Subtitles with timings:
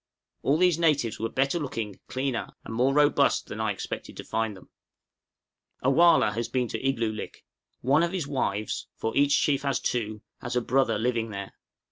[0.41, 4.57] All these natives were better looking, cleaner, and more robust than I expected to find
[4.57, 4.69] them.
[5.83, 7.45] A wăh lah has been to Igloolik;
[7.81, 11.53] one of his wives, for each chief has two, has a brother living there.